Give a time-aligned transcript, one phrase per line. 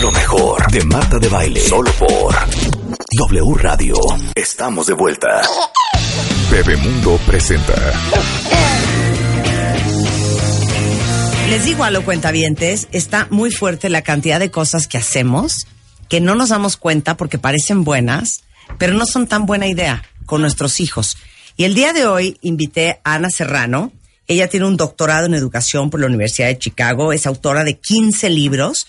[0.00, 1.60] Lo mejor de Marta de Baile.
[1.60, 2.34] Solo por
[3.16, 3.94] W Radio.
[4.34, 5.42] Estamos de vuelta.
[6.50, 7.74] Bebemundo presenta.
[11.48, 15.66] Les digo a los cuentavientes, está muy fuerte la cantidad de cosas que hacemos
[16.10, 18.42] que no nos damos cuenta porque parecen buenas,
[18.78, 21.16] pero no son tan buena idea con nuestros hijos.
[21.56, 23.92] Y el día de hoy invité a Ana Serrano.
[24.26, 28.28] Ella tiene un doctorado en educación por la Universidad de Chicago, es autora de 15
[28.30, 28.86] libros,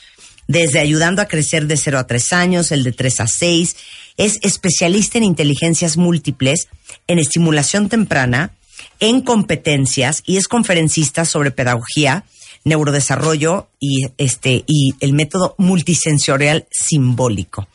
[0.51, 3.75] desde Ayudando a Crecer de 0 a 3 años, el de 3 a 6.
[4.17, 6.67] Es especialista en inteligencias múltiples,
[7.07, 8.53] en estimulación temprana,
[8.99, 12.25] en competencias y es conferencista sobre pedagogía,
[12.65, 17.67] neurodesarrollo y este y el método multisensorial simbólico.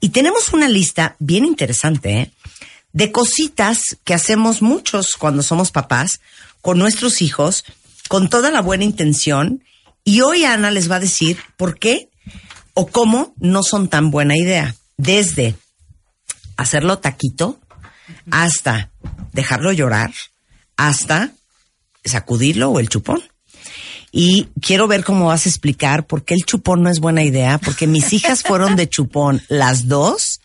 [0.00, 2.30] Y tenemos una lista bien interesante ¿eh?
[2.92, 6.20] de cositas que hacemos muchos cuando somos papás
[6.60, 7.64] con nuestros hijos,
[8.08, 9.62] con toda la buena intención.
[10.04, 12.07] Y hoy Ana les va a decir por qué
[12.78, 14.76] o cómo no son tan buena idea.
[14.96, 15.56] Desde
[16.56, 17.58] hacerlo taquito
[18.30, 18.92] hasta
[19.32, 20.12] dejarlo llorar,
[20.76, 21.32] hasta
[22.04, 23.20] sacudirlo o el chupón.
[24.12, 27.58] Y quiero ver cómo vas a explicar por qué el chupón no es buena idea,
[27.58, 30.40] porque mis hijas fueron de chupón las dos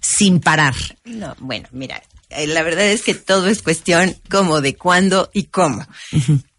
[0.00, 0.74] sin parar.
[1.04, 5.44] No, bueno, mira, eh, la verdad es que todo es cuestión como de cuándo y
[5.44, 5.86] cómo.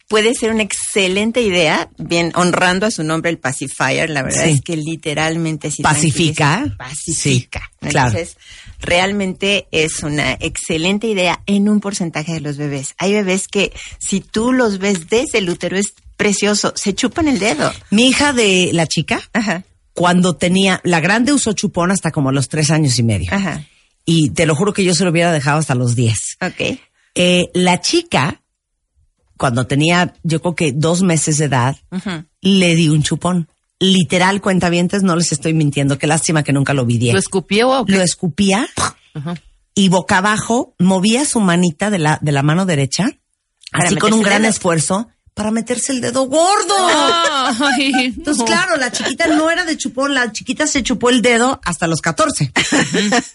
[0.08, 4.52] Puede ser una excelente idea, bien honrando a su nombre el pacifier, la verdad Sí.
[4.52, 6.64] es que literalmente sí ¿Pacifica?
[6.78, 7.72] Pacifica.
[7.82, 8.10] Sí, claro.
[8.10, 8.38] Entonces,
[8.80, 12.94] realmente es una excelente idea en un porcentaje de los bebés.
[12.98, 17.40] Hay bebés que si tú los ves desde el útero es precioso, se chupan el
[17.40, 17.74] dedo.
[17.90, 19.64] Mi hija de la chica, Ajá,
[19.94, 23.32] cuando tenía, la grande usó chupón hasta como los tres años y medio.
[23.34, 23.66] ajá.
[24.06, 26.38] Y te lo juro que yo se lo hubiera dejado hasta los diez.
[26.40, 26.78] Ok.
[27.16, 28.40] Eh, la chica,
[29.38, 31.76] cuando tenía, yo creo que dos meses de edad,
[32.42, 33.48] le di un chupón.
[33.80, 35.98] Literal, cuentavientes, no les estoy mintiendo.
[35.98, 37.12] Qué lástima que nunca lo vi.
[37.12, 37.86] ¿Lo escupió o?
[37.88, 38.68] Lo escupía
[39.74, 43.10] y boca abajo movía su manita de la, de la mano derecha,
[43.72, 46.74] así con un gran esfuerzo para meterse el dedo gordo.
[46.80, 51.60] Ay, Entonces, claro, la chiquita no era de chupón, la chiquita se chupó el dedo
[51.64, 52.52] hasta los 14.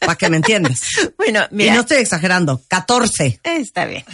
[0.01, 0.81] Para que me entiendas.
[1.21, 1.75] Bueno, Y mira.
[1.75, 3.41] no estoy exagerando, 14.
[3.45, 4.05] Está bien.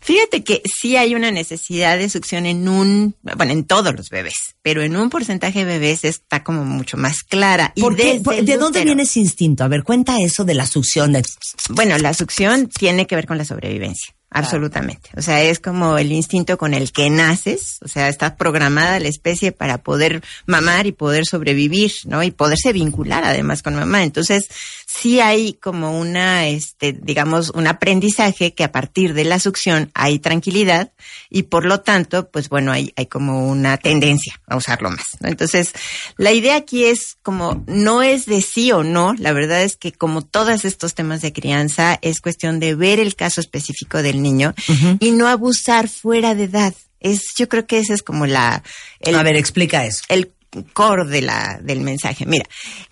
[0.00, 4.54] Fíjate que sí hay una necesidad de succión en un, bueno, en todos los bebés,
[4.62, 7.72] pero en un porcentaje de bebés está como mucho más clara.
[7.74, 8.20] Y ¿Por qué?
[8.42, 9.64] ¿De dónde viene ese instinto?
[9.64, 11.12] A ver, cuenta eso de la succión.
[11.12, 11.24] De...
[11.70, 14.14] Bueno, la succión tiene que ver con la sobrevivencia.
[14.30, 15.10] Absolutamente.
[15.16, 19.08] O sea, es como el instinto con el que naces, o sea, está programada la
[19.08, 22.22] especie para poder mamar y poder sobrevivir, ¿no?
[22.22, 24.04] Y poderse vincular además con mamá.
[24.04, 24.48] Entonces,
[24.86, 30.18] sí hay como una, este, digamos, un aprendizaje que a partir de la succión hay
[30.18, 30.92] tranquilidad
[31.30, 35.28] y por lo tanto, pues bueno, hay, hay como una tendencia a usarlo más, ¿no?
[35.28, 35.72] Entonces,
[36.18, 39.92] la idea aquí es como, no es de sí o no, la verdad es que
[39.92, 44.54] como todos estos temas de crianza, es cuestión de ver el caso específico del niño
[45.00, 46.74] y no abusar fuera de edad.
[47.00, 48.62] Es, yo creo que esa es como la,
[49.00, 50.02] el, A ver, explica eso.
[50.08, 50.32] el
[50.72, 52.26] core de la, del mensaje.
[52.26, 52.46] Mira,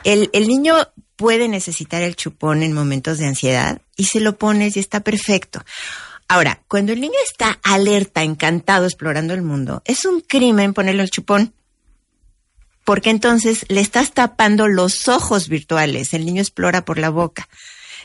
[0.04, 0.76] el, el niño
[1.16, 5.64] puede necesitar el chupón en momentos de ansiedad y se lo pones y está perfecto.
[6.28, 11.10] Ahora, cuando el niño está alerta, encantado, explorando el mundo, es un crimen ponerle el
[11.10, 11.52] chupón.
[12.84, 16.14] Porque entonces le estás tapando los ojos virtuales.
[16.14, 17.48] El niño explora por la boca.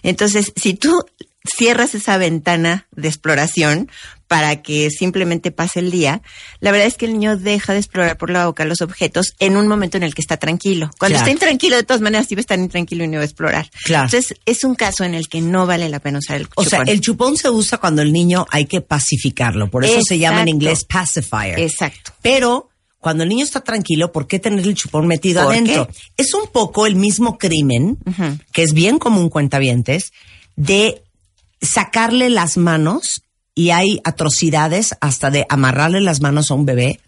[0.02, 1.06] Entonces, si tú
[1.44, 3.90] cierras esa ventana de exploración
[4.28, 6.22] para que simplemente pase el día,
[6.62, 9.58] la verdad es que el niño deja de explorar por la boca los objetos en
[9.58, 10.90] un momento en el que está tranquilo.
[11.00, 11.18] Cuando Claro.
[11.18, 13.70] está intranquilo, de todas maneras, sí va a estar intranquilo y no va a explorar.
[13.84, 14.06] Claro.
[14.06, 16.80] Entonces, es un caso en el que no vale la pena usar el O sea,
[16.80, 16.90] chupón.
[16.90, 19.70] el chupón se usa cuando el niño hay que pacificarlo.
[19.70, 21.60] Por eso se llama en inglés pacifier.
[21.60, 22.14] Exacto.
[22.22, 25.88] Pero cuando el niño está tranquilo, ¿por qué tener el chupón metido ¿Por adentro?
[25.88, 25.94] qué?
[26.16, 27.98] Es un poco el mismo crimen,
[28.54, 30.14] que es bien común cuentavientes,
[30.56, 31.04] de
[31.62, 33.24] sacarle las manos
[33.54, 37.00] y hay atrocidades hasta de amarrarle las manos a un bebé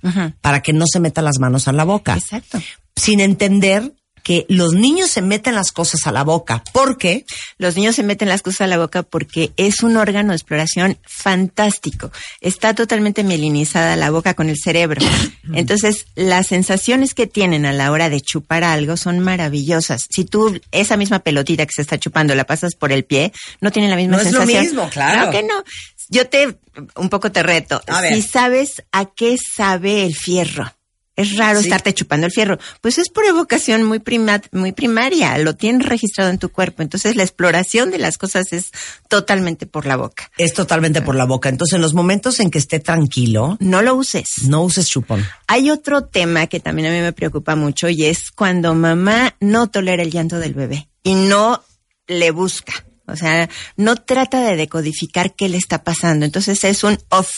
[0.41, 2.15] para que no se meta las manos a la boca.
[2.15, 2.61] Exacto.
[2.95, 3.93] Sin entender
[4.23, 6.63] que los niños se meten las cosas a la boca.
[6.71, 7.25] ¿Por qué?
[7.57, 10.97] Los niños se meten las cosas a la boca porque es un órgano de exploración
[11.03, 12.11] fantástico.
[12.41, 15.01] Está totalmente mielinizada la boca con el cerebro.
[15.53, 20.07] Entonces, las sensaciones que tienen a la hora de chupar algo son maravillosas.
[20.09, 23.71] Si tú esa misma pelotita que se está chupando la pasas por el pie, no
[23.71, 24.63] tiene la misma No es lo sensación.
[24.63, 25.13] mismo, claro.
[25.13, 25.63] Claro que no.
[26.09, 26.57] Yo te
[26.95, 27.81] un poco te reto.
[27.87, 28.15] A ver.
[28.15, 30.71] Si sabes a qué sabe el fierro.
[31.15, 31.65] Es raro Sí.
[31.67, 32.57] estarte chupando el fierro.
[32.81, 35.37] Pues es por evocación muy, prima- muy primaria.
[35.37, 36.81] Lo tienes registrado en tu cuerpo.
[36.81, 38.71] Entonces la exploración de las cosas es
[39.09, 40.31] totalmente por la boca.
[40.37, 41.49] Es totalmente por la boca.
[41.49, 44.43] Entonces, en los momentos en que esté tranquilo, No lo uses.
[44.47, 45.23] no uses chupón.
[45.47, 49.67] Hay otro tema que también a mí me preocupa mucho y es cuando mamá no
[49.67, 51.63] tolera el llanto del bebé y no
[52.07, 52.73] le busca.
[53.05, 56.25] O sea, no trata de decodificar qué le está pasando.
[56.25, 57.29] Entonces es un off.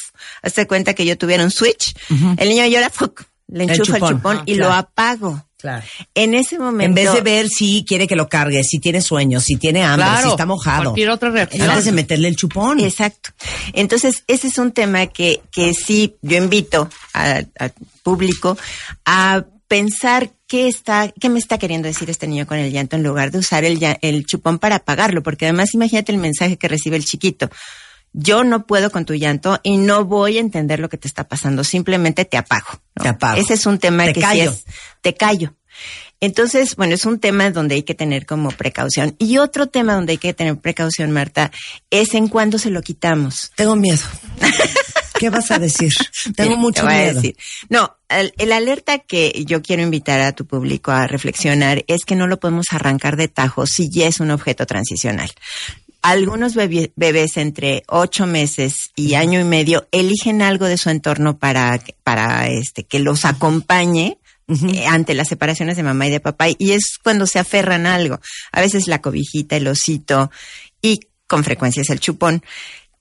[0.43, 1.95] Hazte cuenta que yo tuviera un switch.
[2.37, 3.23] El niño llora, ¡fuc!
[3.47, 4.37] Le El enchufa el chupón.
[4.39, 4.69] Ah, y claro.
[4.71, 5.45] lo apago.
[5.57, 5.83] Claro.
[6.13, 6.85] En ese momento.
[6.85, 10.05] En vez de ver si quiere que lo cargue, si tiene sueños, si tiene hambre,
[10.05, 10.83] Claro, si está mojado.
[10.83, 11.67] cualquier otra reacción.
[11.69, 12.79] Antes de meterle el chupón.
[12.81, 13.31] Exacto.
[13.73, 18.57] Entonces, ese es un tema que, que sí yo invito a- al público
[19.05, 23.01] a pensar qué está, qué me está queriendo decir este niño con el llanto en
[23.01, 26.97] lugar de usar el, el chupón para apagarlo, porque además imagínate el mensaje que recibe
[26.97, 27.49] el chiquito.
[28.17, 31.27] Yo no puedo con tu llanto y no voy a entender lo que te está
[31.27, 32.81] pasando, simplemente te apago.
[32.95, 33.03] ¿no?
[33.03, 33.41] Te apago.
[33.41, 34.51] Ese es un tema Te que sí callo.
[34.51, 34.63] es,
[35.01, 35.53] te callo.
[36.21, 39.15] Entonces, bueno, es un tema donde hay que tener como precaución.
[39.19, 41.51] Y otro tema donde hay que tener precaución, Marta,
[41.89, 43.51] es en cuándo se lo quitamos.
[43.55, 43.99] Tengo miedo.
[45.19, 45.93] ¿Qué vas a decir?
[46.35, 47.15] Tengo Mira, mucho te voy a miedo.
[47.15, 47.37] decir.
[47.69, 52.15] No, el, el alerta que yo quiero invitar a tu público a reflexionar es que
[52.15, 55.29] no lo podemos arrancar de tajo si ya es un objeto transicional.
[56.07, 61.39] Algunos bebé- bebés entre ocho meses y año y medio eligen algo de su entorno
[61.39, 66.45] para, para este, que los acompañe eh, ante las separaciones de mamá y de papá
[66.55, 68.19] y es cuando se aferran a algo.
[68.51, 70.29] A veces la cobijita, el osito
[70.79, 72.43] y con frecuencia es el chupón.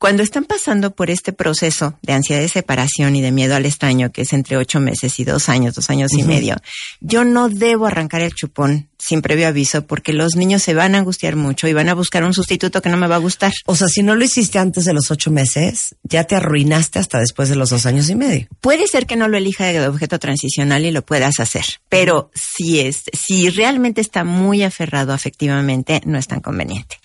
[0.05, 4.13] Cuando están pasando por este proceso de ansiedad de separación y de miedo al extraño,
[4.13, 6.57] que es entre ocho meses y dos años, dos años y medio,
[7.01, 10.99] yo no debo arrancar el chupón sin previo aviso porque los niños se van a
[10.99, 13.55] angustiar mucho y van a buscar un sustituto que no me va a gustar.
[13.65, 17.19] O sea, si no lo hiciste antes de los ocho meses, ya te arruinaste hasta
[17.19, 18.47] después de los dos años y medio.
[18.61, 22.81] Puede ser que no lo elija de objeto transicional y lo puedas hacer, pero si
[22.81, 26.99] es, si realmente está muy aferrado afectivamente, no es tan conveniente.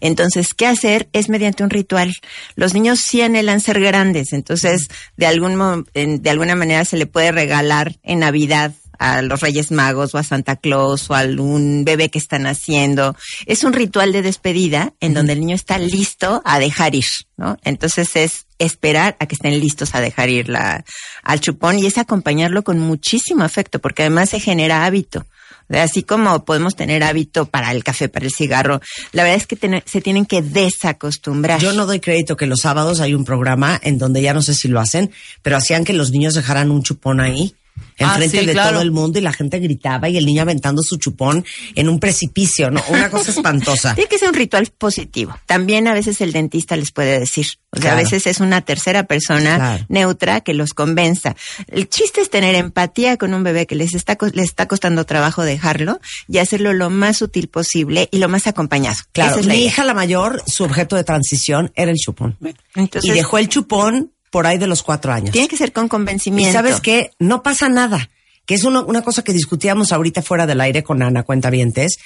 [0.00, 1.08] Entonces, ¿qué hacer?
[1.12, 2.12] Es mediante un ritual.
[2.54, 7.32] Los niños sí anhelan ser grandes, entonces de algún de alguna manera se le puede
[7.32, 12.10] regalar en Navidad a los Reyes Magos o a Santa Claus o a algún bebé
[12.10, 13.16] que están haciendo.
[13.46, 17.56] Es un ritual de despedida en donde el niño está listo a dejar ir, ¿no?
[17.62, 20.84] Entonces es esperar a que estén listos a dejar ir la,
[21.22, 25.26] al chupón y es acompañarlo con muchísimo afecto porque además se genera hábito.
[25.68, 28.80] Así como podemos tener hábito para el café, para el cigarro,
[29.12, 31.60] la verdad es que se tienen que desacostumbrar.
[31.60, 34.54] Yo no doy crédito que los sábados hay un programa en donde ya no sé
[34.54, 35.10] si lo hacen,
[35.42, 37.54] pero hacían que los niños dejaran un chupón ahí.
[37.98, 38.70] Ah, Enfrente sí, de claro.
[38.72, 41.44] todo el mundo y la gente gritaba y el niño aventando su chupón
[41.74, 42.82] en un precipicio, ¿no?
[42.88, 43.94] Una cosa espantosa.
[43.96, 45.34] Tiene que ser un ritual positivo.
[45.46, 47.46] También a veces el dentista les puede decir.
[47.72, 47.98] O sea, Claro.
[47.98, 49.84] a veces es una tercera persona Claro.
[49.88, 51.36] neutra que los convenza.
[51.68, 55.42] El chiste es tener empatía con un bebé que les está, les está costando trabajo
[55.42, 58.96] dejarlo y hacerlo lo más útil posible y lo más acompañado.
[59.12, 59.68] Claro, Esa es la mi idea.
[59.68, 62.36] hija la mayor, su objeto de transición era el chupón.
[62.74, 65.30] Entonces, y dejó el chupón por ahí de los cuatro años.
[65.32, 66.52] tiene que ser con Y convencimiento.
[66.52, 68.10] sabes qué, no pasa nada.
[68.44, 71.98] Que es una, una cosa que discutíamos ahorita fuera del aire con Ana Cuentavientes,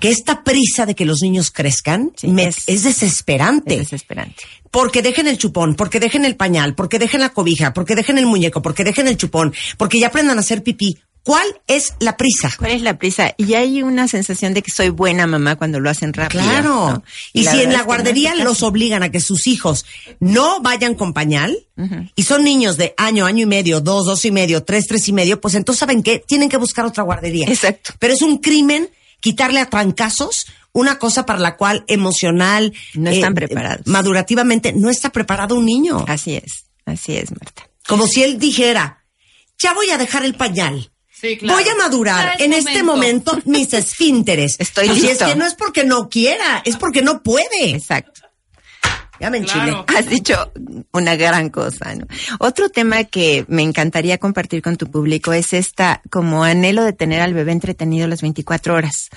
[0.00, 3.74] que esta prisa de que los niños crezcan Sí, me- es- es desesperante.
[3.74, 4.42] Es desesperante.
[4.72, 8.26] Porque dejen el chupón, porque dejen el pañal, porque dejen la cobija, porque dejen el
[8.26, 10.98] muñeco, porque dejen el chupón, porque ya aprendan a hacer pipí.
[11.24, 12.50] ¿Cuál es la prisa?
[12.58, 13.34] ¿Cuál es la prisa?
[13.38, 16.42] Y hay una sensación de que soy buena mamá cuando lo hacen rápido.
[16.42, 16.90] Claro.
[16.90, 17.02] ¿no?
[17.32, 19.86] Y, si en la que no guardería los obligan a que sus hijos
[20.20, 21.56] no vayan con pañal
[22.14, 25.14] y son niños de año, año y medio, dos, dos y medio, tres, tres y
[25.14, 27.48] medio, pues entonces saben qué, tienen que buscar otra guardería.
[27.48, 27.94] Exacto.
[27.98, 28.90] Pero es un crimen
[29.20, 33.86] quitarle a trancazos una cosa para la cual emocional, No están preparados.
[33.86, 36.04] madurativamente no está preparado un niño.
[36.06, 37.70] Así es, así es, Marta.
[37.86, 39.04] Como si él dijera,
[39.58, 40.90] ya voy a dejar el pañal.
[41.18, 41.54] Sí, claro.
[41.58, 44.56] Voy a madurar es en este momento mis esfínteres.
[44.58, 45.26] Estoy Así es listo.
[45.26, 47.70] que no es porque no quiera, es porque no puede.
[47.70, 48.22] Exacto.
[49.20, 49.86] Ya me Claro.
[49.96, 50.52] Has dicho
[50.92, 52.04] una gran cosa, ¿no?
[52.40, 57.20] Otro tema que me encantaría compartir con tu público es esta como anhelo de tener
[57.20, 59.10] al bebé entretenido las 24 horas.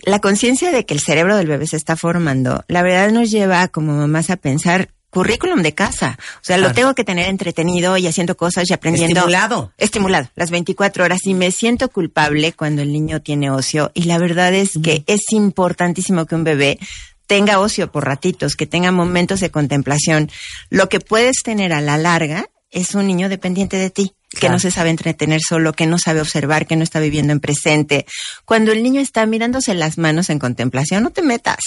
[0.00, 3.68] La conciencia de que el cerebro del bebé se está formando, la verdad nos lleva
[3.68, 6.18] como mamás a pensar currículum de casa.
[6.36, 6.68] O sea, Claro.
[6.70, 9.20] lo tengo que tener entretenido y haciendo cosas y aprendiendo.
[9.20, 9.72] Estimulado.
[9.78, 11.20] Estimulado, las 24 horas.
[11.24, 13.90] Y me siento culpable cuando el niño tiene ocio.
[13.94, 16.78] Y la verdad es que es importantísimo que un bebé
[17.26, 20.30] tenga ocio por ratitos, que tenga momentos de contemplación.
[20.70, 24.54] Lo que puedes tener a la larga es un niño dependiente de ti, que Claro.
[24.54, 28.06] no se sabe entretener solo, que no sabe observar, que no está viviendo en presente.
[28.44, 31.58] Cuando el niño está mirándose las manos en contemplación, no te metas.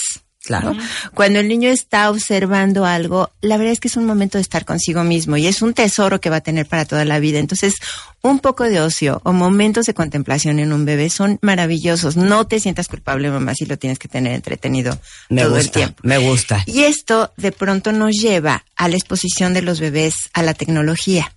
[0.44, 0.76] Claro.
[1.14, 4.64] Cuando el niño está observando algo, la verdad es que es un momento de estar
[4.64, 7.38] consigo mismo y es un tesoro que va a tener para toda la vida.
[7.38, 7.74] Entonces,
[8.22, 12.16] un poco de ocio o momentos de contemplación en un bebé son maravillosos.
[12.16, 15.78] No te sientas culpable, mamá, si lo tienes que tener entretenido Me todo el gusta,
[15.78, 16.00] tiempo.
[16.02, 16.62] me gusta.
[16.66, 21.32] Y esto de pronto nos lleva a la exposición de los bebés a la tecnología,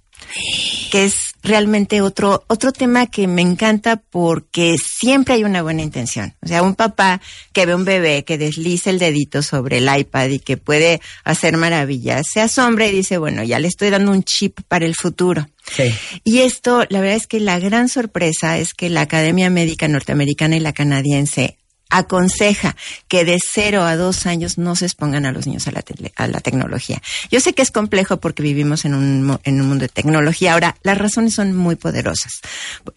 [0.92, 6.36] que es realmente otro, otro tema que me encanta porque siempre hay una buena intención.
[6.42, 7.22] O sea, un papá
[7.54, 11.58] que ve un bebé que desliza el dedito sobre el iPad y que puede hacer
[11.58, 15.48] maravillas, se asombra y dice, bueno, ya le estoy dando un chip para el futuro.
[15.72, 15.94] Sí.
[16.24, 20.58] Y esto, la verdad es que la gran sorpresa es que la Academia Médica Norteamericana
[20.58, 21.58] y la canadiense
[21.98, 22.76] aconseja
[23.08, 26.14] que de cero a dos años no se expongan a los niños a la, tele-
[26.16, 27.02] a la tecnología.
[27.32, 30.54] Yo sé que es complejo porque vivimos en un, en un mundo de tecnología.
[30.54, 32.42] Ahora, las razones son muy poderosas.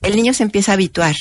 [0.03, 1.15] El niño se empieza a habituar.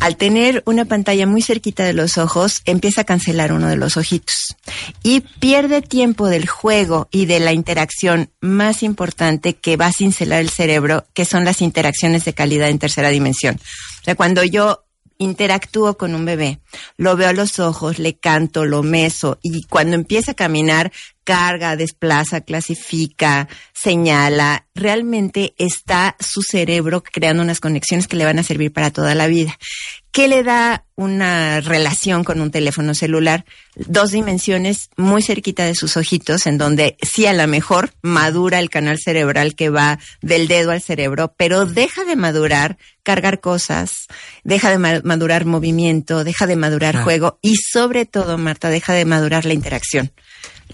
[0.00, 3.96] Al tener una pantalla muy cerquita de los ojos, empieza a cancelar uno de los
[3.96, 4.56] ojitos
[5.02, 10.40] y pierde tiempo del juego y de la interacción más importante que va a cincelar
[10.40, 13.56] el cerebro, que son las interacciones de calidad en tercera dimensión.
[14.00, 14.83] O sea, cuando yo
[15.18, 16.60] interactúo con un bebé,
[16.96, 20.92] lo veo a los ojos, le canto, lo meso y cuando empieza a caminar,
[21.24, 28.42] carga, desplaza, clasifica, señala, realmente está su cerebro creando unas conexiones que le van a
[28.42, 29.58] servir para toda la vida.
[30.12, 33.44] ¿Qué le da una relación con un teléfono celular?
[33.74, 38.70] Dos dimensiones muy cerquita de sus ojitos, en donde sí a lo mejor madura el
[38.70, 44.06] canal cerebral que va del dedo al cerebro, pero deja de madurar cargar cosas,
[44.44, 49.04] deja de ma- madurar movimiento, deja de madurar juego y sobre todo, Marta, deja de
[49.04, 50.12] madurar la interacción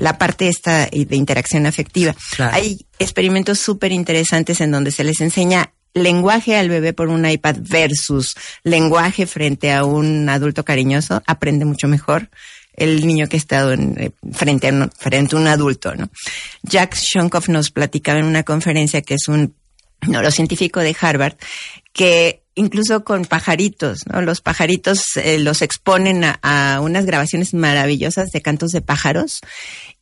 [0.00, 2.14] la parte esta de interacción afectiva.
[2.34, 2.54] Claro.
[2.54, 7.56] Hay experimentos súper interesantes en donde se les enseña lenguaje al bebé por un iPad
[7.60, 12.30] versus lenguaje frente a un adulto cariñoso, aprende mucho mejor
[12.74, 15.94] el niño que ha estado en, eh, frente, a un, frente a un adulto.
[15.94, 16.08] ¿no?
[16.62, 19.54] Jack Shonkoff nos platicaba en una conferencia que es un
[20.06, 21.34] neurocientífico de Harvard
[21.92, 24.22] que incluso con pajaritos, ¿no?
[24.22, 29.40] Los pajaritos eh, los exponen a, a unas grabaciones maravillosas de cantos de pájaros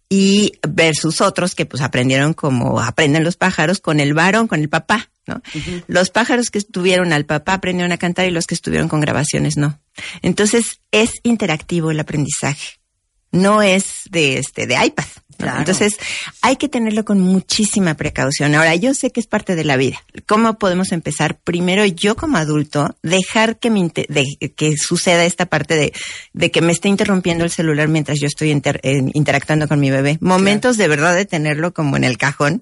[0.08, 4.68] y versus otros que pues aprendieron como aprenden los pájaros con el varón, con el
[4.68, 5.42] papá, ¿no?
[5.86, 9.56] Los pájaros que estuvieron al papá aprendieron a cantar y los que estuvieron con grabaciones
[9.56, 9.78] no.
[10.22, 12.77] Entonces es interactivo el aprendizaje.
[13.32, 15.04] No es de este de iPad.
[15.04, 15.44] ¿no?
[15.44, 15.58] Claro.
[15.60, 15.96] Entonces
[16.42, 18.56] hay que tenerlo con muchísima precaución.
[18.56, 20.02] Ahora, yo sé que es parte de la vida.
[20.26, 21.38] ¿Cómo podemos empezar?
[21.38, 25.92] Primero, yo como adulto, dejar que, me de- que suceda esta parte de,
[26.32, 29.92] de que me esté interrumpiendo el celular mientras yo estoy inter- eh, interactuando con mi
[29.92, 30.18] bebé.
[30.20, 32.60] Momentos de verdad de tenerlo como en el cajón.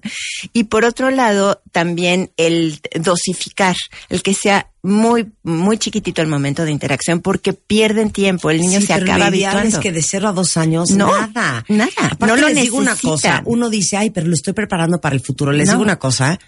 [0.53, 3.75] Y por otro lado, también el dosificar,
[4.09, 8.49] el que sea muy, muy chiquitito el momento de interacción porque pierden tiempo.
[8.51, 9.77] El niño Sí, se pero lo acaba ideal habituando.
[9.77, 11.65] es que de cero a dos años, No, nada.
[11.67, 11.91] nada.
[12.11, 15.15] Aparte No lo les digo una cosa, uno dice, ay, pero lo estoy preparando para
[15.15, 15.51] el futuro.
[15.51, 15.73] Les No.
[15.73, 16.39] digo una cosa,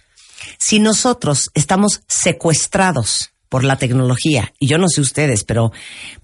[0.58, 5.72] si nosotros estamos secuestrados por la tecnología, y yo no sé ustedes, pero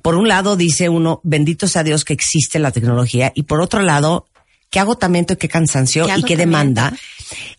[0.03, 3.81] por un lado dice uno, bendito sea Dios que existe la tecnología, y por otro
[3.81, 4.27] lado,
[4.69, 6.93] qué agotamiento y qué cansancio Qué y qué demanda.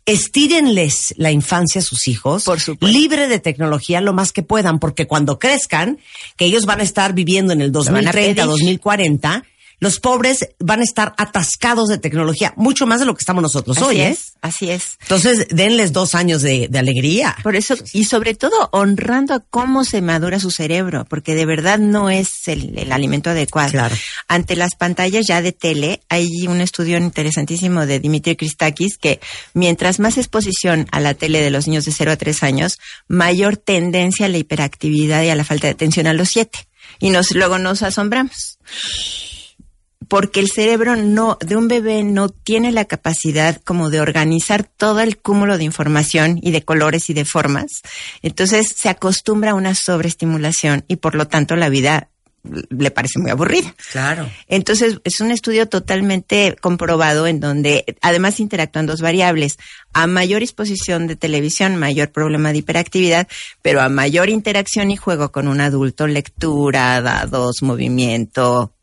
[0.05, 5.07] Estírenles la infancia a sus hijos, Por libre de tecnología lo más que puedan, porque
[5.07, 5.99] cuando crezcan,
[6.37, 8.45] que ellos van a estar viviendo en el van a 2030, pedir.
[8.45, 9.45] 2040,
[9.79, 13.77] los pobres van a estar atascados de tecnología, mucho más de lo que estamos nosotros
[13.77, 14.09] Así hoy, ¿eh?
[14.09, 14.99] es, así es.
[15.03, 17.37] Entonces, denles dos años de, de alegría.
[17.43, 21.79] Por eso, y sobre todo honrando a cómo se madura su cerebro, porque de verdad
[21.79, 23.73] no es el, el alimento adecuado.
[23.73, 23.95] Claro.
[24.29, 29.21] Ante las pantallas ya de tele, hay un estudio interesantísimo de Dimitri Christakis que
[29.53, 32.79] mientras más exposición a la tele de los niños de 0 a 3 años,
[33.09, 36.67] mayor tendencia a la hiperactividad y a la falta de atención a los 7.
[36.99, 38.59] Y nos, luego nos asombramos
[40.09, 45.01] porque el cerebro no de un bebé no tiene la capacidad como de organizar todo
[45.01, 47.83] el cúmulo de información y de colores y de formas.
[48.23, 52.11] Entonces se acostumbra a una sobreestimulación y por lo tanto la vida
[52.71, 53.75] le parece muy aburrida.
[53.93, 54.31] Claro.
[54.47, 59.59] Entonces, es un estudio totalmente comprobado en donde además interactúan dos variables.
[59.93, 63.29] A mayor exposición de televisión, mayor problema de hiperactividad,
[63.63, 68.76] pero a mayor interacción y juego con un adulto, lectura, dados, movimiento,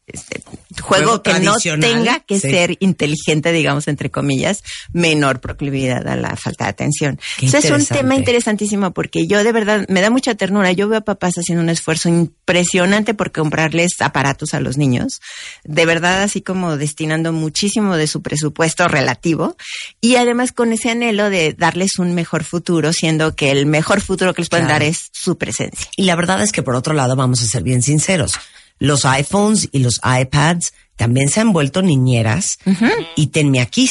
[0.82, 2.50] juego, Juego que no tenga que sí.
[2.50, 7.20] ser inteligente, digamos, entre comillas, menor proclividad a la falta de atención.
[7.38, 10.72] Qué O sea, es un tema interesantísimo porque yo de verdad me da mucha ternura.
[10.72, 15.22] Yo veo a papás haciendo un esfuerzo impresionante por comprarles aparatos a los niños.
[15.64, 19.56] De verdad, así como destinando muchísimo de su presupuesto relativo.
[20.02, 24.34] Y además con ese anhelo de darles un mejor futuro, siendo que el mejor futuro
[24.34, 24.84] que les pueden Claro.
[24.86, 25.88] dar es su presencia.
[25.96, 28.34] Y la verdad es que por otro lado, vamos a ser bien sinceros,
[28.84, 32.60] los iPhones y los iPads también se han vuelto niñeras
[33.16, 33.90] y tenme aquí,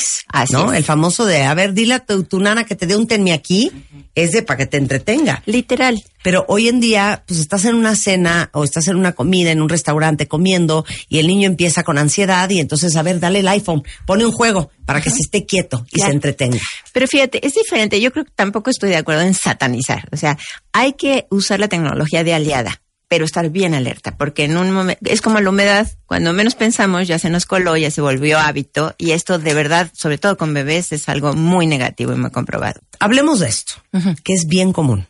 [0.52, 0.70] ¿no?
[0.72, 0.78] es.
[0.78, 3.32] El famoso de, a ver, dile a tu, tu nana que te dé un tenme
[3.32, 3.72] aquí,
[4.14, 5.42] es de para que te entretenga.
[5.46, 6.00] Literal.
[6.22, 9.60] Pero hoy en día, pues estás en una cena o estás en una comida en
[9.62, 13.48] un restaurante comiendo y el niño empieza con ansiedad y entonces, a ver, dale el
[13.48, 16.10] iPhone, pone un juego para que se esté quieto y Claro.
[16.10, 16.58] se entretenga.
[16.92, 18.00] Pero fíjate, es diferente.
[18.00, 20.06] Yo creo que tampoco estoy de acuerdo en satanizar.
[20.12, 20.38] O sea,
[20.72, 22.80] hay que usar la tecnología de aliada,
[23.12, 27.06] pero estar bien alerta, porque en un momento, es como la humedad, cuando menos pensamos
[27.06, 30.54] ya se nos coló, ya se volvió hábito, y esto de verdad, sobre todo con
[30.54, 32.80] bebés, es algo muy negativo y muy comprobado.
[33.00, 33.74] Hablemos de esto,
[34.24, 35.06] que es bien común.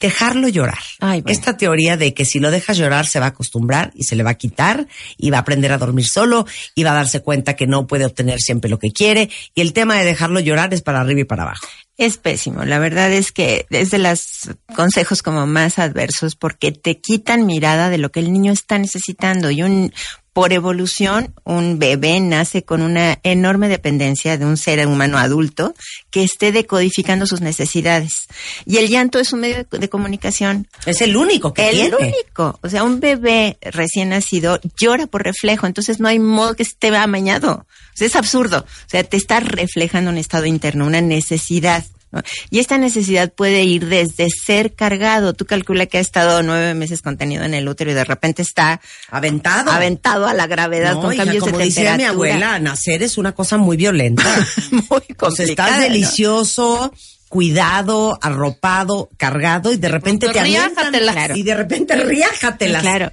[0.00, 0.78] Dejarlo llorar.
[1.00, 1.36] Ay, bueno.
[1.36, 4.22] Esta teoría de que si lo dejas llorar se va a acostumbrar y se le
[4.22, 4.86] va a quitar
[5.16, 8.06] y va a aprender a dormir solo y va a darse cuenta que no puede
[8.06, 11.24] obtener siempre lo que quiere y el tema de dejarlo llorar es para arriba y
[11.24, 11.66] para abajo.
[11.96, 12.64] Es pésimo.
[12.64, 17.90] La verdad es que es de los consejos como más adversos porque te quitan mirada
[17.90, 19.92] de lo que el niño está necesitando y un
[20.38, 25.74] por evolución un bebé nace con una enorme dependencia de un ser humano adulto
[26.12, 28.28] que esté decodificando sus necesidades.
[28.64, 30.68] Y el llanto es un medio de, comunicación.
[30.86, 31.96] Es el único que El tiene.
[31.96, 32.56] único.
[32.62, 36.96] O sea, un bebé recién nacido llora por reflejo, entonces no hay modo que esté
[36.96, 37.66] amañado.
[37.66, 38.58] O sea, es absurdo.
[38.58, 41.84] O sea, te está reflejando un estado interno, una necesidad.
[42.10, 42.22] ¿No?
[42.50, 45.34] Y esta necesidad puede ir desde ser cargado.
[45.34, 48.80] Tú calcula que ha estado nueve meses contenido en el útero y de repente está
[49.10, 49.70] Aventado.
[49.70, 52.12] aventado a la gravedad No, con hija, cambios como de dice temperatura.
[52.12, 54.24] mi abuela, nacer es una cosa muy violenta.
[54.70, 55.48] Muy O sea, complicada.
[55.68, 55.82] estás ¿no?
[55.82, 56.92] delicioso,
[57.28, 60.42] cuidado, arropado, cargado y de repente te.
[60.42, 61.14] Riájatelas.
[61.14, 61.36] Claro.
[61.36, 62.82] Y de repente riájatelas.
[62.82, 63.12] Claro.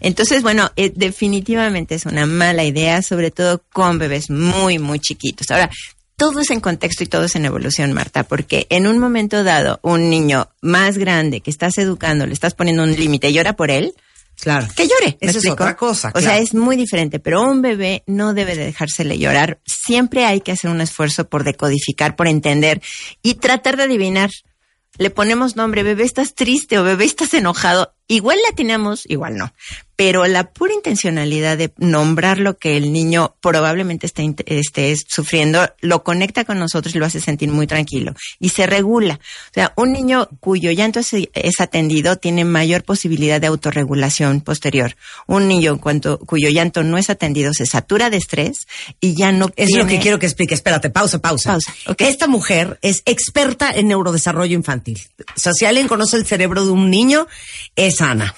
[0.00, 5.48] Entonces, bueno, eh, definitivamente es una mala idea, sobre todo con bebés muy, muy chiquitos.
[5.50, 5.70] Ahora,
[6.22, 9.80] todo es en contexto y todo es en evolución, Marta, porque en un momento dado,
[9.82, 13.72] un niño más grande que estás educando, le estás poniendo un límite y llora por
[13.72, 13.92] él,
[14.40, 14.68] Claro.
[14.76, 15.18] que llore.
[15.20, 18.54] ¿me Esa es otra cosa, O sea, es muy diferente, pero un bebé no debe
[18.54, 19.60] de dejársele llorar.
[19.66, 22.80] Siempre hay que hacer un esfuerzo por decodificar, por entender
[23.20, 24.30] y tratar de adivinar.
[24.98, 27.94] Le ponemos nombre, bebé, estás triste o bebé, estás enojado.
[28.08, 29.52] Igual la tenemos, igual no.
[29.94, 36.02] Pero la pura intencionalidad de nombrar lo que el niño probablemente esté, esté sufriendo, lo
[36.02, 38.14] conecta con nosotros y lo hace sentir muy tranquilo.
[38.40, 39.20] Y se regula.
[39.50, 44.96] O sea, un niño cuyo llanto es, es atendido tiene mayor posibilidad de autorregulación posterior.
[45.26, 48.66] Un niño en cuanto, cuyo llanto no es atendido se satura de estrés
[49.00, 50.54] y ya no Es lo que quiero que explique.
[50.54, 51.52] Espérate, pausa, pausa.
[51.52, 51.72] Pausa.
[51.98, 55.00] Esta mujer es experta en neurodesarrollo infantil.
[55.36, 57.26] O sea, si alguien conoce el cerebro de un niño,
[57.76, 58.34] es Ana.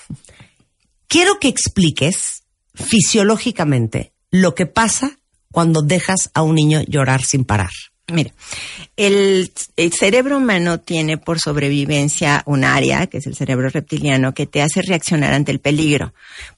[1.07, 2.43] Quiero que expliques
[2.75, 5.19] fisiológicamente lo que pasa
[5.53, 7.71] cuando dejas a un niño llorar sin parar.
[8.13, 8.33] Mira,
[8.97, 14.47] el, el cerebro humano tiene por sobrevivencia un área, que es el cerebro reptiliano, que
[14.47, 16.13] te hace reaccionar ante el peligro.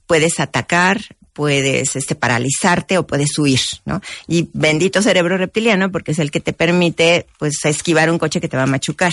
[0.07, 1.01] Puedes atacar,
[1.37, 4.01] puedes este, paralizarte o puedes huir, ¿no?
[4.27, 8.49] Y bendito cerebro reptiliano porque es el que te permite, pues, esquivar un coche que
[8.49, 9.12] te va a machucar.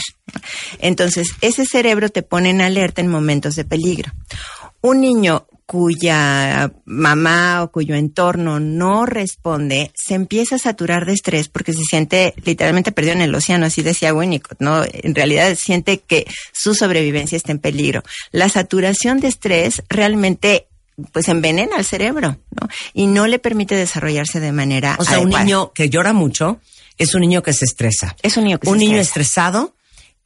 [0.80, 4.14] Entonces, ese cerebro te pone en alerta en momentos de peligro.
[4.80, 11.50] Un niño cuya mamá o cuyo entorno no responde, se empieza a saturar de estrés
[11.50, 14.84] porque se siente literalmente perdido en el océano, así decía Winnicott, ¿no?
[14.86, 18.02] En realidad siente que su sobrevivencia está en peligro.
[18.32, 20.68] La saturación de estrés realmente
[21.12, 22.68] pues envenena al cerebro, ¿no?
[22.94, 26.60] Y no le permite desarrollarse de manera O sea, un niño que llora mucho
[26.98, 28.16] es un niño que se estresa.
[28.22, 29.22] Es un niño que Un se niño estresa.
[29.22, 29.76] estresado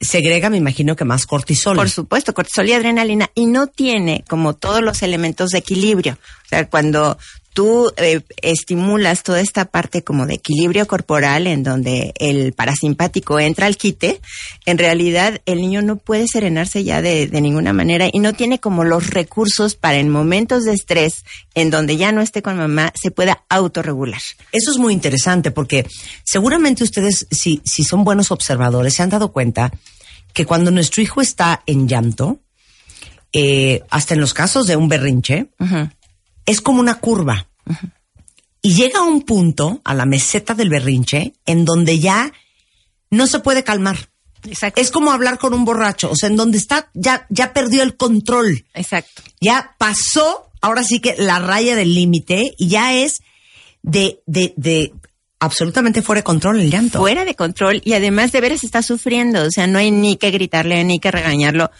[0.00, 1.76] segrega, me imagino que más cortisol.
[1.76, 6.18] Por supuesto, cortisol y adrenalina, y no tiene como todos los elementos de equilibrio.
[6.44, 7.18] O sea, cuando
[7.58, 13.66] tú eh, estimulas toda esta parte como de equilibrio corporal en donde el parasimpático entra
[13.66, 14.20] al quite,
[14.64, 18.60] en realidad el niño no puede serenarse ya de, de ninguna manera y no tiene
[18.60, 22.92] como los recursos para en momentos de estrés en donde ya no esté con mamá
[22.94, 24.22] se pueda autorregular.
[24.52, 25.84] Eso es muy interesante porque
[26.22, 29.72] seguramente ustedes, si, si son buenos observadores, se han dado cuenta
[30.32, 32.38] que cuando nuestro hijo está en llanto,
[33.32, 35.48] eh, hasta en los casos de un berrinche,
[36.46, 37.47] es como una curva.
[38.62, 42.32] Y llega a un punto, a la meseta del berrinche, en donde ya
[43.10, 44.10] no se puede calmar.
[44.44, 44.80] Exacto.
[44.80, 47.96] Es como hablar con un borracho, o sea, en donde está, ya, ya perdió el
[47.96, 48.64] control.
[48.74, 49.22] Exacto.
[49.40, 53.20] Ya pasó ahora sí que la raya del límite y ya es
[53.82, 54.92] de, de, de
[55.40, 56.98] absolutamente fuera de control el llanto.
[56.98, 60.30] Fuera de control y además de veras está sufriendo, o sea, no hay ni que
[60.30, 61.70] gritarle ni que regañarlo.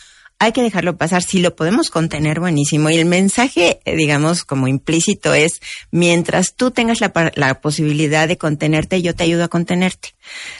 [0.40, 1.22] Hay que dejarlo pasar.
[1.22, 2.90] Si lo podemos contener, buenísimo.
[2.90, 8.38] Y el mensaje, eh, digamos, como implícito es, mientras tú tengas la, la posibilidad de
[8.38, 10.14] contenerte, yo te ayudo a contenerte.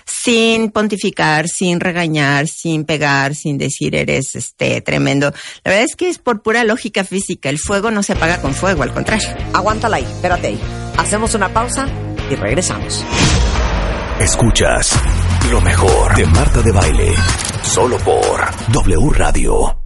[0.05, 5.33] Sin pontificar, sin regañar, sin pegar, sin decir eres este tremendo.
[5.65, 7.49] La verdad es que es por pura lógica física.
[7.49, 9.29] El fuego no se apaga con fuego, al contrario.
[9.53, 10.61] Aguántala ahí, espérate ahí.
[10.97, 11.87] Hacemos una pausa
[12.31, 13.05] y regresamos.
[14.21, 14.99] Escuchas
[15.53, 17.15] lo mejor de Marta de Baile.
[17.69, 19.79] Solo por W Radio.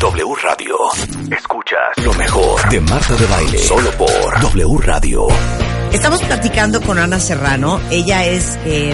[0.00, 0.76] W Radio.
[1.30, 3.58] Escuchas lo mejor de Marta de Baile.
[3.58, 5.28] Solo por W Radio.
[5.92, 7.80] Estamos platicando con Ana Serrano.
[7.92, 8.92] Ella es eh,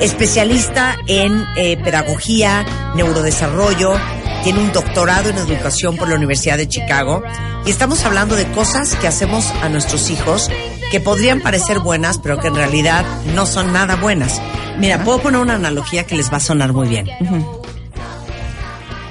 [0.00, 3.94] especialista en eh, pedagogía, neurodesarrollo,
[4.42, 7.22] tiene un doctorado en educación por la Universidad de Chicago
[7.64, 10.50] y estamos hablando de cosas que hacemos a nuestros hijos
[10.90, 14.40] que podrían parecer buenas, pero que en realidad no son nada buenas.
[14.78, 17.06] Mira, puedo poner una analogía que les va a sonar muy bien.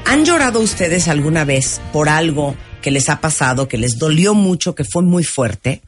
[0.05, 4.75] ¿Han llorado ustedes alguna vez por algo que les ha pasado, que les dolió mucho,
[4.75, 5.81] que fue muy fuerte?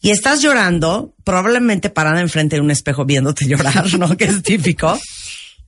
[0.00, 4.16] Y estás llorando, probablemente parada enfrente de un espejo viéndote llorar, ¿no?
[4.16, 4.98] Que es típico.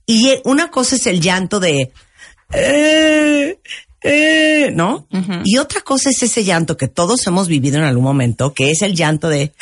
[0.07, 1.93] Y una cosa es el llanto de...
[2.53, 3.59] "Eh,
[4.05, 5.07] eh", ¿No?
[5.45, 8.83] Y otra cosa es ese llanto que todos hemos vivido en algún momento, que es
[8.83, 9.53] el llanto de...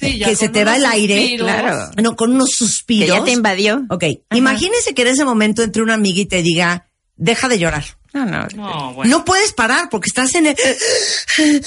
[0.00, 1.20] Sí, ya que se te va el aire.
[1.20, 1.46] suspiros.
[1.48, 1.90] Claro.
[2.02, 3.16] No, con unos Que suspiros.
[3.18, 3.84] ya te invadió.
[3.90, 4.36] Ok, Ajá.
[4.38, 7.84] imagínese que en ese momento entre una amiga y te diga, deja de llorar.
[8.12, 8.46] No, no.
[8.54, 9.10] No, bueno.
[9.18, 10.56] No puedes parar porque estás en el...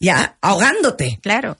[0.00, 1.18] ya, ahogándote.
[1.22, 1.56] Claro.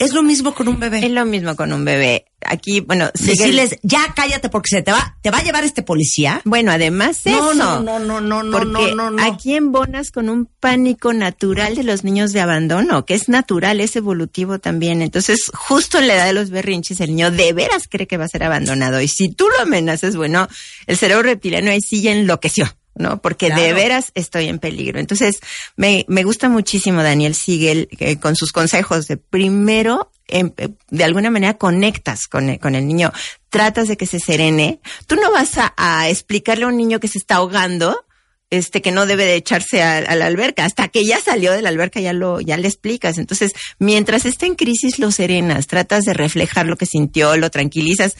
[0.00, 1.04] Es lo mismo con un bebé.
[1.04, 2.26] Es lo mismo con un bebé.
[2.46, 5.82] Aquí, bueno, sigue Decirles, ya cállate porque se te va, te va a llevar este
[5.82, 6.40] policía.
[6.44, 7.54] Bueno, además No, eso.
[7.54, 9.24] no, no, no, no, no, porque no, no, no.
[9.24, 13.96] aquí embonas con un pánico natural de los niños de abandono, que es natural, es
[13.96, 15.02] evolutivo también.
[15.02, 18.26] Entonces, justo en la edad de los berrinches, el niño de veras cree que va
[18.26, 19.00] a ser abandonado.
[19.00, 20.46] Y si tú lo amenazas, bueno,
[20.86, 22.66] el cerebro reptiliano ahí sí ya enloqueció.
[22.98, 23.20] ¿No?
[23.20, 25.00] Porque de veras estoy en peligro.
[25.00, 25.40] Entonces,
[25.76, 31.04] me, me gusta muchísimo Daniel Siegel eh, con sus consejos de primero, em, eh, de
[31.04, 33.12] alguna manera conectas con el, con el niño,
[33.50, 34.80] tratas de que se serene.
[35.06, 38.04] Tú no vas a, a explicarle a un niño que se está ahogando,
[38.50, 41.62] este que no debe de echarse a, a la alberca hasta que ya salió de
[41.62, 46.04] la alberca ya lo ya le explicas entonces mientras esté en crisis lo serenas tratas
[46.04, 48.16] de reflejar lo que sintió lo tranquilizas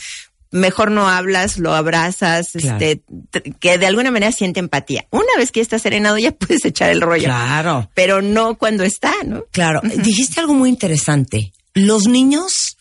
[0.51, 2.79] mejor no hablas lo abrazas Claro.
[2.79, 3.03] este
[3.61, 6.91] que de alguna manera siente empatía una vez que ya está serenado ya puedes echar
[6.91, 9.81] el rollo Claro, pero no cuando está no claro.
[9.83, 11.53] Dijiste algo muy interesante.
[11.75, 12.77] Los niños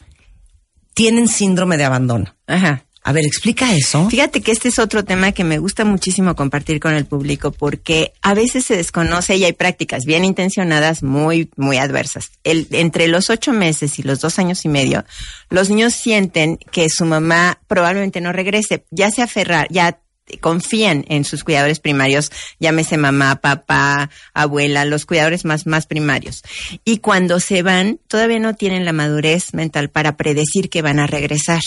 [0.94, 2.36] tienen síndrome de abandono.
[2.48, 4.10] ajá A ver, explica eso.
[4.10, 8.12] Fíjate que este es otro tema que me gusta muchísimo compartir con el público porque
[8.22, 12.32] a veces se desconoce y hay prácticas bien intencionadas muy, muy adversas.
[12.44, 15.06] El, entre los ocho meses y los dos años y medio,
[15.50, 20.02] los niños sienten que su mamá probablemente no regrese, ya se aferrar, ya
[20.42, 26.44] confían en sus cuidadores primarios, llámese mamá, papá, abuela, los cuidadores más, más primarios.
[26.84, 31.08] Y cuando se van, todavía no tienen la madurez mental para predecir que van a
[31.08, 31.62] regresar.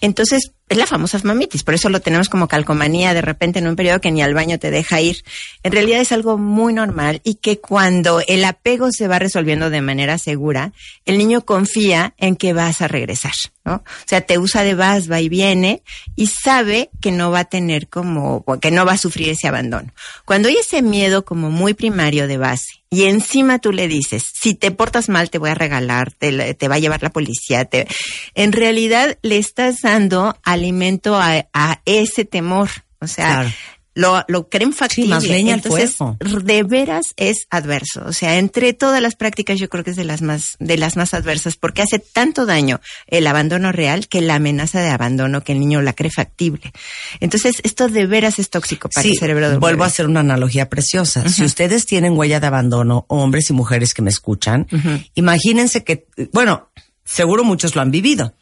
[0.00, 3.76] Entonces, es la famosa mamitis, por eso lo tenemos como calcomanía de repente en un
[3.76, 5.24] periodo que ni al baño te deja ir.
[5.62, 9.80] En realidad es algo muy normal y que cuando el apego se va resolviendo de
[9.80, 10.72] manera segura,
[11.06, 13.32] el niño confía en que vas a regresar,
[13.64, 13.76] ¿no?
[13.76, 15.82] O sea, te usa de vas, va y viene
[16.16, 19.92] y sabe que no va a tener como, que no va a sufrir ese abandono.
[20.26, 24.54] Cuando hay ese miedo como muy primario de base y encima tú le dices, si
[24.54, 27.86] te portas mal te voy a regalar, te, va a llevar la policía, te...
[28.34, 32.70] en realidad le estás dando alimento a, a ese temor.
[33.00, 33.54] O sea.
[33.98, 35.10] Lo, lo creen factible.
[35.10, 36.16] más leña al Entonces, fuego.
[36.20, 38.04] de veras es adverso.
[38.06, 40.96] O sea, entre todas las prácticas yo creo que es de las más, de las
[40.96, 45.50] más adversas porque hace tanto daño el abandono real que la amenaza de abandono que
[45.52, 46.72] el niño la cree factible.
[47.18, 50.20] Entonces, esto de veras es tóxico para Sí, el cerebro del vuelvo a hacer una
[50.20, 51.28] analogía preciosa.
[51.28, 54.68] Si ustedes tienen huella de abandono, hombres y mujeres que me escuchan,
[55.14, 56.70] imagínense que, bueno,
[57.04, 58.34] seguro muchos lo han vivido.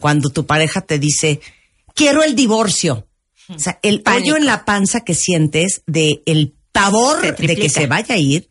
[0.00, 1.40] Cuando tu pareja te dice,
[1.94, 3.06] quiero el divorcio.
[3.48, 4.36] O sea, el Pánico.
[4.36, 8.50] en la panza que sientes de el pavor de que se vaya a ir.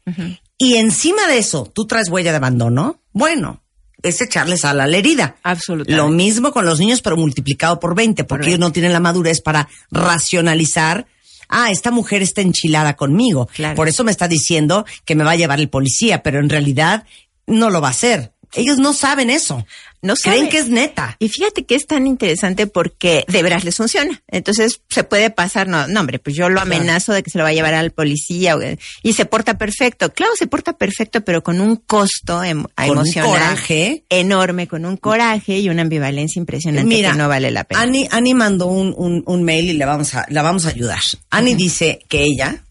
[0.58, 3.02] Y encima de eso, tú traes huella de abandono.
[3.12, 3.64] Bueno,
[4.02, 5.36] es echarles a la herida.
[5.44, 5.96] Absolutamente.
[5.96, 8.48] Lo mismo con los niños, pero multiplicado por 20, porque Correcto.
[8.50, 11.08] ellos no tienen la madurez para racionalizar.
[11.50, 13.48] Ah, esta mujer está enchilada conmigo.
[13.54, 13.76] Claro.
[13.76, 17.06] Por eso me está diciendo que me va a llevar el policía, pero en realidad
[17.46, 18.33] no lo va a hacer.
[18.56, 19.66] Ellos no saben eso.
[20.02, 20.50] No Creen saben.
[20.52, 21.16] que es neta.
[21.18, 24.22] Y fíjate que es tan interesante porque de veras les funciona.
[24.28, 27.46] Entonces se puede pasar, no, no hombre, pues yo lo amenazo de que se lo
[27.46, 28.58] va a llevar al policía
[29.02, 30.12] y se porta perfecto.
[30.14, 34.04] Claro, se porta perfecto, pero con un costo em- Con un emocional coraje.
[34.10, 37.82] enorme, con un coraje y una ambivalencia impresionante Mira, que no vale la pena.
[37.82, 41.00] Ani, Ani mandó un, un, un mail y le vamos a, la vamos a ayudar.
[41.30, 42.66] Ani dice que ella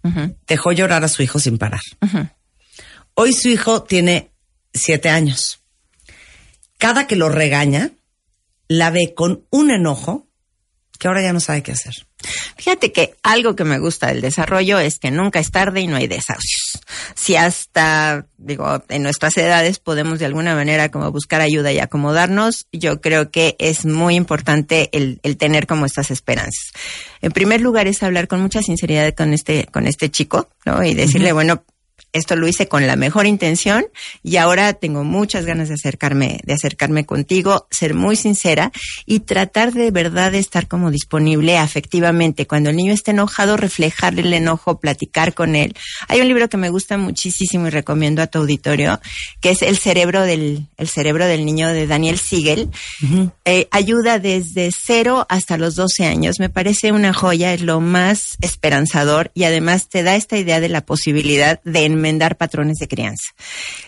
[0.46, 1.80] dejó llorar a su hijo sin parar.
[3.14, 4.32] Hoy su hijo tiene
[4.74, 5.60] siete años.
[6.82, 7.92] Cada que lo regaña,
[8.66, 10.26] la ve con un enojo
[10.98, 11.94] que ahora ya no sabe qué hacer.
[12.56, 15.94] Fíjate que algo que me gusta del desarrollo es que nunca es tarde y no
[15.94, 16.80] hay desahucios.
[17.14, 22.66] Si hasta, digo, en nuestras edades podemos de alguna manera como buscar ayuda y acomodarnos,
[22.72, 26.72] yo creo que es muy importante el, el tener como estas esperanzas.
[27.20, 30.82] En primer lugar es hablar con mucha sinceridad con este, con este chico, ¿no?
[30.82, 31.62] Y decirle, bueno,
[32.12, 33.86] esto lo hice con la mejor intención
[34.22, 38.72] y ahora tengo muchas ganas de acercarme, de acercarme contigo, ser muy sincera
[39.06, 42.46] y tratar de verdad de estar como disponible afectivamente.
[42.46, 45.74] Cuando el niño esté enojado, reflejarle el enojo, platicar con él.
[46.08, 49.00] Hay un libro que me gusta muchísimo y recomiendo a tu auditorio,
[49.40, 52.70] que es El cerebro del, el cerebro del niño de Daniel Siegel.
[53.44, 56.40] Eh, ayuda desde cero hasta los 12 años.
[56.40, 60.68] Me parece una joya, es lo más esperanzador y además te da esta idea de
[60.68, 63.30] la posibilidad de enmendar patrones de crianza.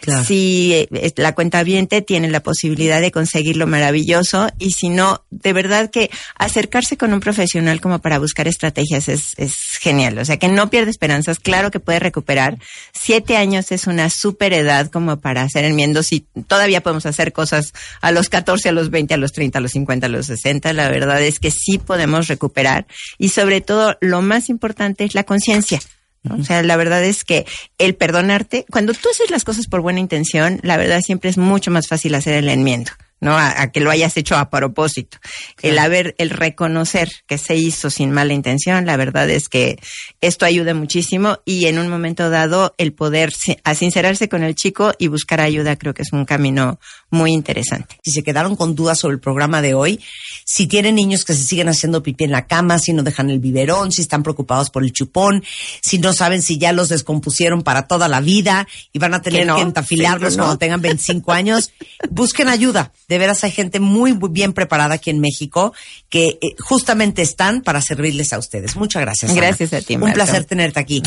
[0.00, 0.24] Claro.
[0.24, 1.64] Si eh, la cuenta
[2.06, 7.20] tiene la posibilidad de conseguirlo maravilloso y si no, de verdad que acercarse con un
[7.20, 10.18] profesional como para buscar estrategias es, es genial.
[10.18, 12.58] O sea, que no pierde esperanzas, claro que puede recuperar.
[12.92, 17.72] Siete años es una super edad como para hacer enmiendos y todavía podemos hacer cosas
[18.00, 20.72] a los 14, a los 20, a los 30, a los 50, a los 60.
[20.72, 22.86] La verdad es que sí podemos recuperar
[23.18, 25.80] y sobre todo lo más importante es la conciencia.
[26.24, 26.36] ¿No?
[26.36, 27.46] O sea, la verdad es que
[27.78, 31.70] el perdonarte, cuando tú haces las cosas por buena intención, la verdad siempre es mucho
[31.70, 32.90] más fácil hacer el enmiendo.
[33.24, 33.36] ¿No?
[33.36, 35.18] A, a que lo hayas hecho a propósito.
[35.62, 39.78] El haber, el reconocer que se hizo sin mala intención, la verdad es que
[40.20, 43.32] esto ayuda muchísimo y en un momento dado el poder
[43.64, 46.78] a sincerarse con el chico y buscar ayuda creo que es un camino
[47.10, 47.98] muy interesante.
[48.04, 50.00] si se quedaron con dudas sobre el programa de hoy,
[50.44, 53.38] si tienen niños que se siguen haciendo pipí en la cama, si no dejan el
[53.38, 55.42] biberón, si están preocupados por el chupón,
[55.80, 59.40] si no saben si ya los descompusieron para toda la vida y van a tener
[59.40, 60.44] Que no, que entafilarlos sí, que no.
[60.44, 61.72] cuando tengan 25 años,
[62.10, 62.92] busquen ayuda.
[63.08, 65.72] De veras hay gente muy, muy bien preparada aquí en México
[66.08, 68.76] que eh, justamente están para servirles a ustedes.
[68.76, 69.30] Muchas gracias.
[69.30, 69.40] Ana.
[69.40, 71.02] Gracias a ti, Un placer tenerte aquí.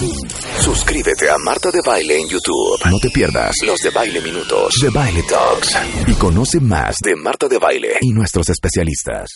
[0.59, 2.79] Suscríbete a Marta de Baile en YouTube.
[2.85, 7.47] No te pierdas los de Baile Minutos, de Baile Talks y conoce más de Marta
[7.47, 9.29] de Baile y nuestros especialistas.